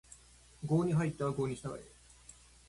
[0.65, 1.83] 郷に入っては郷に従え